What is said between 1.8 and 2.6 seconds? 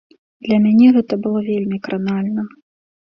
кранальна.